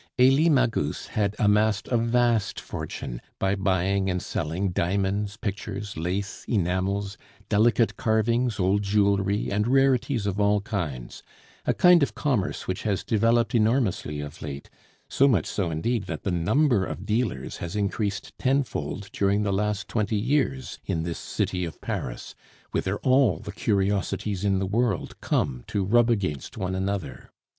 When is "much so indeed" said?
15.27-16.05